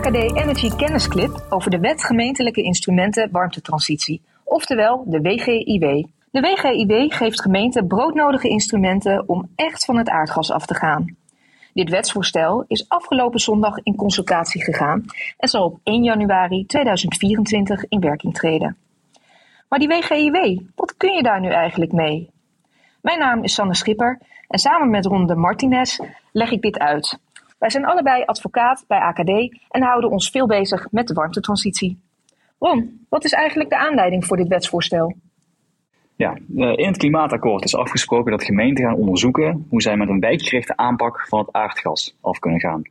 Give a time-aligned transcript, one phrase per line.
[0.00, 6.04] AKD Energy Kennisclip over de wet gemeentelijke instrumenten warmtetransitie, oftewel de WGIW.
[6.30, 11.16] De WGIW geeft gemeenten broodnodige instrumenten om echt van het aardgas af te gaan.
[11.72, 15.04] Dit wetsvoorstel is afgelopen zondag in consultatie gegaan
[15.36, 18.76] en zal op 1 januari 2024 in werking treden.
[19.68, 22.30] Maar die WGIW, wat kun je daar nu eigenlijk mee?
[23.02, 25.98] Mijn naam is Sanne Schipper en samen met Ronde Martinez
[26.32, 27.18] leg ik dit uit.
[27.60, 32.00] Wij zijn allebei advocaat bij AKD en houden ons veel bezig met de warmtetransitie.
[32.58, 35.14] Ron, wat is eigenlijk de aanleiding voor dit wetsvoorstel?
[36.16, 40.20] Ja, eh, in het klimaatakkoord is afgesproken dat gemeenten gaan onderzoeken hoe zij met een
[40.20, 42.82] wijkgerichte aanpak van het aardgas af kunnen gaan.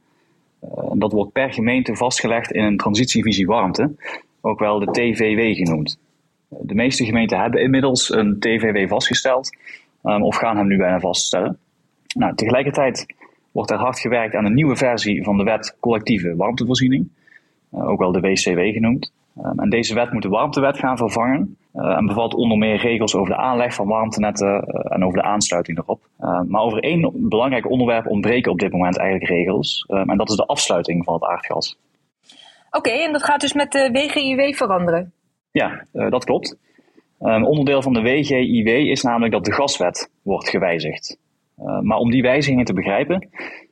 [0.59, 3.95] Eh, dat wordt per gemeente vastgelegd in een transitievisie warmte,
[4.41, 5.99] ook wel de TVW genoemd.
[6.47, 9.57] De meeste gemeenten hebben inmiddels een TVW vastgesteld
[10.03, 11.59] um, of gaan hem nu bijna vaststellen.
[12.15, 13.05] Nou, tegelijkertijd
[13.51, 17.09] wordt er hard gewerkt aan een nieuwe versie van de wet collectieve warmtevoorziening,
[17.73, 19.13] uh, ook wel de WCW genoemd.
[19.37, 23.15] Um, en deze wet moet de warmtewet gaan vervangen uh, en bevat onder meer regels
[23.15, 26.01] over de aanleg van warmtenetten uh, en over de aansluiting erop.
[26.47, 30.35] maar over één belangrijk onderwerp ontbreken op dit moment eigenlijk regels, um, en dat is
[30.35, 31.77] de afsluiting van het aardgas.
[32.71, 35.13] Oké, okay, en dat gaat dus met de WGIW veranderen?
[35.51, 36.57] Ja, dat klopt.
[37.19, 41.17] Een onderdeel van de WGIW is namelijk dat de gaswet wordt gewijzigd.
[41.61, 43.29] Uh, maar om die wijzigingen te begrijpen,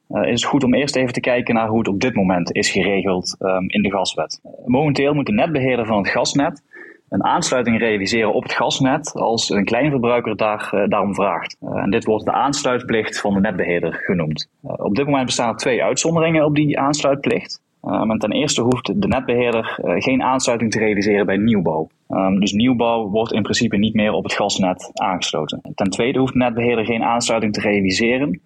[0.09, 2.55] uh, is het goed om eerst even te kijken naar hoe het op dit moment
[2.55, 4.41] is geregeld um, in de gaswet.
[4.65, 6.63] Momenteel moet de netbeheerder van het gasnet
[7.09, 11.57] een aansluiting realiseren op het gasnet als een kleinverbruiker daar, daarom vraagt.
[11.73, 14.49] en dit wordt de aansluitplicht van de netbeheerder genoemd.
[14.61, 17.61] op dit moment bestaan er twee uitzonderingen op die aansluitplicht.
[17.91, 21.89] Um, ten eerste hoeft de netbeheerder uh, geen aansluiting te realiseren bij nieuwbouw.
[22.09, 25.61] Um, dus nieuwbouw wordt in principe niet meer op het gasnet aangesloten.
[25.75, 28.41] Ten tweede hoeft de netbeheerder geen aansluiting te realiseren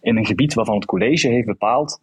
[0.00, 2.00] in een gebied waarvan het college heeft bepaald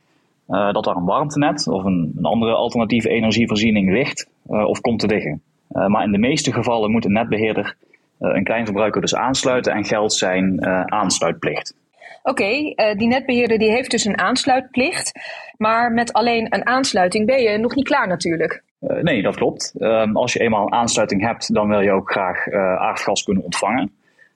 [0.50, 5.07] uh, dat daar een warmtenet of een, een andere alternatieve energievoorziening ligt of komt te
[5.07, 5.41] liggen.
[5.68, 7.75] maar in de meeste gevallen moet de netbeheerder
[8.19, 11.75] een kleinverbruiker dus aansluiten en geldt zijn aansluitplicht.
[12.23, 15.11] Oké, uh, die netbeheerder die heeft dus een aansluitplicht.
[15.57, 18.63] Maar met alleen een aansluiting ben je nog niet klaar natuurlijk.
[18.79, 19.73] Uh, nee, dat klopt.
[19.78, 23.44] Uh, als je eenmaal een aansluiting hebt, dan wil je ook graag uh, aardgas kunnen
[23.44, 23.91] ontvangen.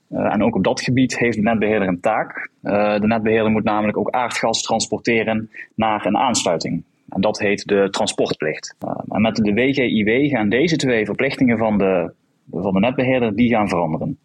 [0.09, 2.49] en ook op dat gebied heeft de netbeheerder een taak.
[2.61, 6.83] de netbeheerder moet namelijk ook aardgas transporteren naar een aansluiting.
[7.09, 8.75] En dat heet de transportplicht.
[9.09, 12.13] en met de WGIW gaan deze twee verplichtingen van de,
[12.51, 14.17] van de netbeheerder die gaan veranderen.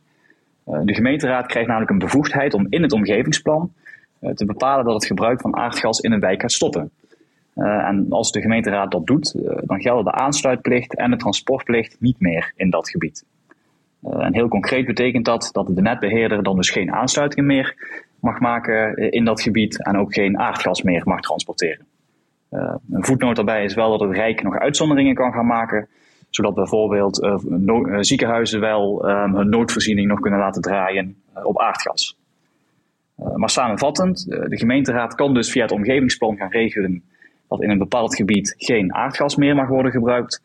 [0.65, 3.73] Eh, de gemeenteraad krijgt namelijk een bevoegdheid om in het omgevingsplan
[4.21, 6.91] eh, te bepalen dat het gebruik van aardgas in een wijk gaat stoppen.
[7.55, 9.35] Uh, en als de gemeenteraad dat doet,
[9.65, 13.25] dan gelden de aansluitplicht en de transportplicht niet meer in dat gebied.
[14.03, 17.75] En heel concreet betekent dat dat de netbeheerder dan dus geen aansluitingen meer
[18.21, 21.87] mag maken in dat gebied en ook geen aardgas meer mag transporteren.
[22.51, 25.89] een voetnoot daarbij is wel dat het Rijk nog uitzonderingen kan gaan maken
[26.35, 31.61] zodat bijvoorbeeld no uh, ziekenhuizen wel um, hun noodvoorziening nog kunnen laten draaien uh, op
[31.61, 32.17] aardgas.
[33.35, 37.03] maar samenvattend, de gemeenteraad kan dus via het omgevingsplan gaan regelen
[37.49, 40.43] dat in een bepaald gebied geen aardgas meer mag worden gebruikt.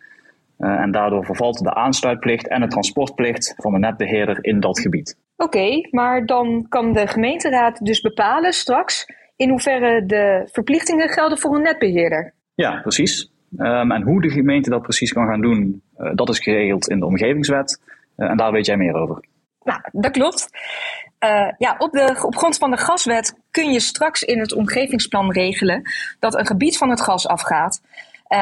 [0.58, 5.18] en daardoor vervalt de aansluitplicht en de transportplicht van de netbeheerder in dat gebied.
[5.38, 9.06] Oké, okay, maar dan kan de gemeenteraad dus bepalen straks
[9.36, 12.34] in hoeverre de verplichtingen gelden voor een netbeheerder.
[12.56, 13.31] Ja, precies.
[13.58, 17.00] Um, en hoe de gemeente dat precies kan gaan doen, uh, dat is geregeld in
[17.00, 17.81] de omgevingswet.
[18.18, 19.24] Uh, en daar weet jij meer over.
[19.63, 20.50] Nou, dat klopt.
[21.24, 25.31] Uh, ja, op, de, op grond van de gaswet kun je straks in het omgevingsplan
[25.31, 25.81] regelen
[26.19, 27.81] dat een gebied van het gas afgaat.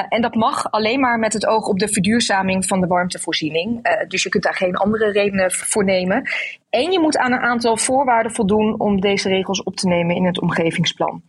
[0.10, 3.88] en dat mag alleen maar met het oog op de verduurzaming van de warmtevoorziening.
[4.08, 6.30] dus je kunt daar geen andere redenen voor nemen.
[6.70, 10.26] En je moet aan een aantal voorwaarden voldoen om deze regels op te nemen in
[10.26, 11.22] het omgevingsplan.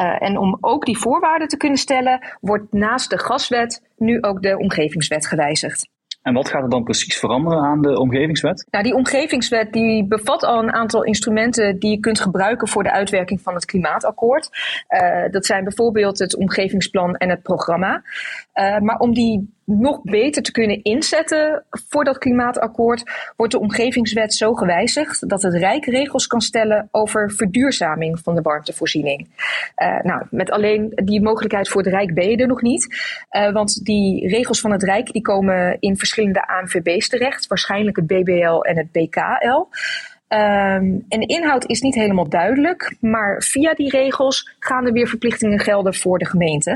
[0.00, 4.42] Uh, en om ook die voorwaarden te kunnen stellen, wordt naast de gaswet nu ook
[4.42, 5.88] de omgevingswet gewijzigd.
[6.22, 8.66] En wat gaat er dan precies veranderen aan de omgevingswet?
[8.70, 12.92] Nou, die omgevingswet die bevat al een aantal instrumenten die je kunt gebruiken voor de
[12.92, 14.50] uitwerking van het klimaatakkoord.
[14.88, 18.02] Uh, dat zijn bijvoorbeeld het omgevingsplan en het programma.
[18.54, 24.34] Uh, maar om die nog beter te kunnen inzetten voor dat klimaatakkoord, wordt de omgevingswet
[24.34, 29.28] zo gewijzigd dat het Rijk regels kan stellen over verduurzaming van de warmtevoorziening.
[29.76, 32.96] Uh, nou, met alleen die mogelijkheid voor het Rijk ben je er nog niet.
[33.30, 38.06] Uh, want die regels van het Rijk die komen in verschillende ANVB's terecht, waarschijnlijk het
[38.06, 39.66] BBL en het BKL.
[40.28, 45.08] Um, en de inhoud is niet helemaal duidelijk, maar via die regels gaan er weer
[45.08, 46.70] verplichtingen gelden voor de gemeente.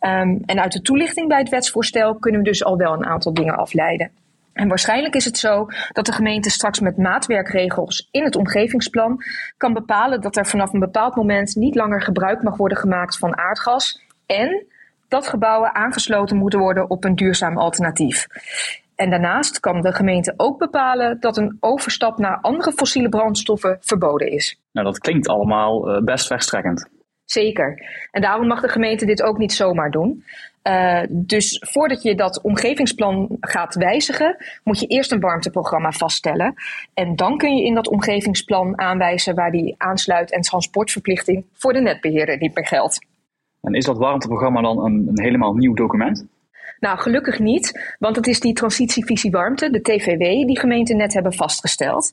[0.00, 3.34] Um, en uit de toelichting bij het wetsvoorstel kunnen we dus al wel een aantal
[3.34, 4.10] dingen afleiden.
[4.52, 9.22] En waarschijnlijk is het zo dat de gemeente straks met maatwerkregels in het omgevingsplan
[9.56, 13.36] kan bepalen dat er vanaf een bepaald moment niet langer gebruik mag worden gemaakt van
[13.36, 14.66] aardgas en
[15.08, 18.26] dat gebouwen aangesloten moeten worden op een duurzaam alternatief.
[18.98, 24.30] En daarnaast kan de gemeente ook bepalen dat een overstap naar andere fossiele brandstoffen verboden
[24.30, 24.60] is.
[24.72, 26.88] Nou, dat klinkt allemaal uh, best verstrekkend.
[27.24, 27.82] Zeker.
[28.10, 30.24] En daarom mag de gemeente dit ook niet zomaar doen.
[30.62, 36.54] Uh, dus voordat je dat omgevingsplan gaat wijzigen, moet je eerst een warmteprogramma vaststellen.
[36.94, 41.80] En dan kun je in dat omgevingsplan aanwijzen waar die aansluit- en transportverplichting voor de
[41.80, 43.06] netbeheerder niet meer geldt.
[43.60, 46.26] En is dat warmteprogramma dan een, een helemaal nieuw document?
[46.80, 51.32] Nou, gelukkig niet, want het is die transitievisie warmte, de TVW, die gemeenten net hebben
[51.32, 52.12] vastgesteld.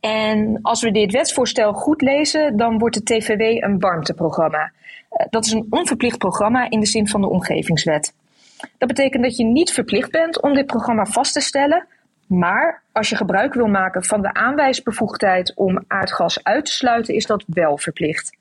[0.00, 4.72] En als we dit wetsvoorstel goed lezen, dan wordt de TVW een warmteprogramma.
[5.10, 8.14] Eh, dat is een onverplicht programma in de zin van de omgevingswet.
[8.78, 11.86] Dat betekent dat je niet verplicht bent om dit programma vast te stellen,
[12.30, 17.26] maar als je gebruik wil maken van de aanwijsbevoegdheid om aardgas uit te sluiten, is
[17.26, 18.36] dat wel verplicht.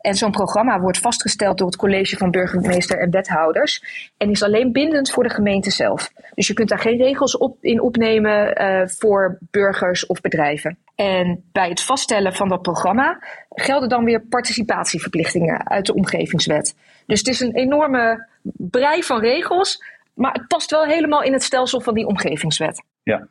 [0.00, 3.84] En zo'n programma wordt vastgesteld door het college van burgemeester en wethouders
[4.16, 6.12] en is alleen bindend voor de gemeente zelf.
[6.34, 10.78] Dus je kunt daar geen regels op, in opnemen uh, voor burgers of bedrijven.
[10.94, 13.18] En bij het vaststellen van dat programma
[13.48, 16.74] gelden dan weer participatieverplichtingen uit de omgevingswet.
[17.06, 18.26] Dus het is een enorme
[18.56, 19.82] brei van regels,
[20.14, 22.82] maar het past wel helemaal in het stelsel van die omgevingswet.
[23.12, 23.26] Ja,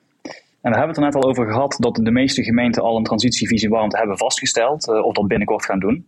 [0.61, 3.03] en we hebben het er net al over gehad dat de meeste gemeenten al een
[3.03, 6.05] transitievisie warmte hebben vastgesteld, uh, of dat binnenkort gaan doen.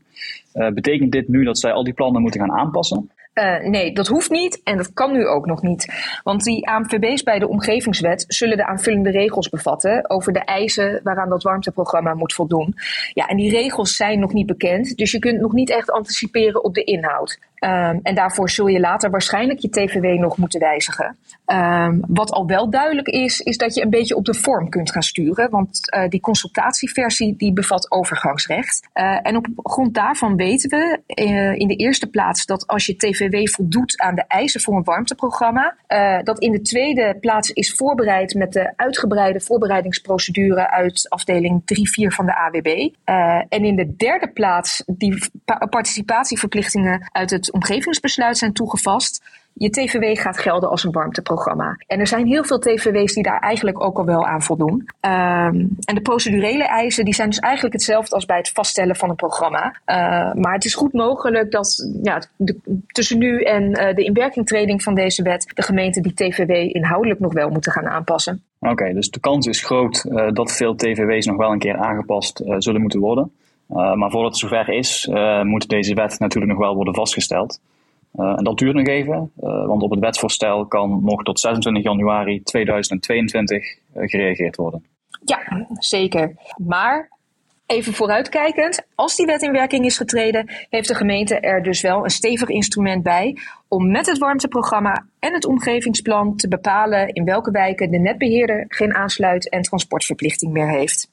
[0.53, 3.11] Uh, betekent dit nu dat zij al die plannen moeten gaan aanpassen?
[3.33, 5.93] Uh, nee, dat hoeft niet en dat kan nu ook nog niet.
[6.23, 11.29] Want die AMVB's bij de omgevingswet zullen de aanvullende regels bevatten over de eisen waaraan
[11.29, 12.75] dat warmteprogramma moet voldoen.
[13.13, 16.63] Ja, en die regels zijn nog niet bekend, dus je kunt nog niet echt anticiperen
[16.63, 17.39] op de inhoud.
[17.59, 21.17] Um, en daarvoor zul je later waarschijnlijk je TVW nog moeten wijzigen.
[21.45, 24.91] Um, wat al wel duidelijk is, is dat je een beetje op de vorm kunt
[24.91, 25.49] gaan sturen.
[25.49, 28.87] Want uh, die consultatieversie die bevat overgangsrecht.
[28.93, 32.95] Uh, en op grond daarvan weten we uh, in de eerste plaats dat als je
[32.95, 35.75] TVW voldoet aan de eisen voor een warmteprogramma,
[36.23, 41.65] dat in de tweede plaats is voorbereid met de uitgebreide voorbereidingsprocedure uit afdeling 3-4
[42.07, 42.89] van de AWB.
[43.49, 45.29] en in de derde plaats die
[45.69, 49.25] participatieverplichtingen uit het omgevingsbesluit zijn toegevast.
[49.59, 51.77] Je TVW gaat gelden als een warmteprogramma.
[51.87, 54.73] En er zijn heel veel TVW's die daar eigenlijk ook al wel aan voldoen.
[54.73, 54.89] Um,
[55.85, 59.15] en de procedurele eisen die zijn dus eigenlijk hetzelfde als bij het vaststellen van een
[59.15, 59.65] programma.
[59.65, 62.21] Uh, maar het is goed mogelijk dat ja,
[62.87, 67.33] tussen nu en uh, de inwerkingtreding van deze wet de gemeenten die TVW inhoudelijk nog
[67.33, 68.43] wel moeten gaan aanpassen.
[68.59, 72.41] Oké, dus de kans is groot uh, dat veel TVW's nog wel een keer aangepast
[72.57, 73.31] zullen moeten worden.
[73.69, 77.59] Uh, maar voordat het zover is, uh, moet deze wet natuurlijk nog wel worden vastgesteld.
[78.15, 82.43] Uh, en dat duurt nog even, want op het wetsvoorstel kan nog tot 26 januari
[82.43, 84.85] 2022 gereageerd worden.
[85.25, 86.35] Ja, zeker.
[86.57, 87.09] Maar
[87.65, 92.03] even vooruitkijkend, als die wet in werking is getreden, heeft de gemeente er dus wel
[92.03, 93.37] een stevig instrument bij
[93.67, 98.95] om met het warmteprogramma en het omgevingsplan te bepalen in welke wijken de netbeheerder geen
[98.95, 101.09] aansluit- en transportverplichting meer heeft.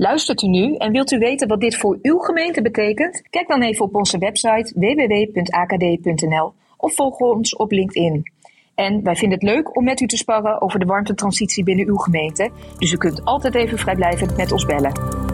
[0.00, 3.22] Luistert u nu en wilt u weten wat dit voor uw gemeente betekent?
[3.30, 8.32] Kijk dan even op onze website www.akd.nl of volg ons op LinkedIn.
[8.74, 11.96] En wij vinden het leuk om met u te sparren over de warmtetransitie binnen uw
[11.96, 12.50] gemeente.
[12.78, 14.92] Dus u kunt altijd even vrijblijvend met ons bellen.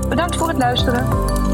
[0.09, 1.54] Bedankt voor het luisteren.